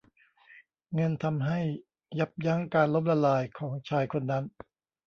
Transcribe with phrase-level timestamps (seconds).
[0.93, 1.59] เงินทำให้
[2.19, 4.43] ยับยั้งการล้มละลายของชายคนนั้น